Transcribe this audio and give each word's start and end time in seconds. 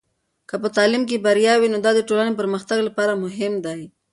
که 0.49 0.55
په 0.61 0.67
تعلیم 0.77 1.03
کې 1.09 1.23
بریا 1.25 1.53
وي، 1.57 1.67
نو 1.73 1.77
دا 1.85 1.91
د 1.95 1.99
ټولنې 2.09 2.33
پرمختګ 2.39 2.79
لپاره 2.87 3.13
مهم 3.23 3.53
دی. 3.65 3.81